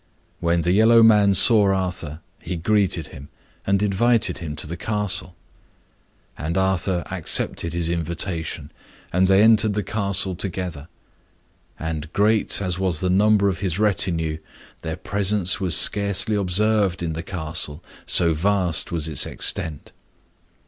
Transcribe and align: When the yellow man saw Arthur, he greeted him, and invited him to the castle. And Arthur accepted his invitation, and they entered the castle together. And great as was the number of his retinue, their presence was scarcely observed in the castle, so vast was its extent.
When 0.39 0.61
the 0.61 0.71
yellow 0.71 1.03
man 1.03 1.35
saw 1.35 1.71
Arthur, 1.71 2.21
he 2.39 2.55
greeted 2.57 3.09
him, 3.09 3.29
and 3.67 3.83
invited 3.83 4.39
him 4.39 4.55
to 4.55 4.65
the 4.65 4.75
castle. 4.75 5.35
And 6.35 6.57
Arthur 6.57 7.03
accepted 7.11 7.73
his 7.73 7.87
invitation, 7.87 8.71
and 9.13 9.27
they 9.27 9.43
entered 9.43 9.75
the 9.75 9.83
castle 9.83 10.35
together. 10.35 10.87
And 11.77 12.11
great 12.13 12.63
as 12.63 12.79
was 12.79 12.99
the 12.99 13.11
number 13.11 13.47
of 13.47 13.59
his 13.59 13.77
retinue, 13.77 14.39
their 14.81 14.97
presence 14.97 15.59
was 15.59 15.77
scarcely 15.77 16.35
observed 16.35 17.03
in 17.03 17.13
the 17.13 17.21
castle, 17.21 17.83
so 18.07 18.33
vast 18.33 18.91
was 18.91 19.07
its 19.07 19.27
extent. 19.27 19.91